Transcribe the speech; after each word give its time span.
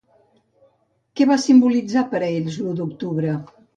Què 1.19 1.27
va 1.31 1.37
simbolitzar 1.43 2.03
per 2.15 2.23
ells 2.31 2.59
l'U 2.63 2.75
d'octubre? 2.81 3.37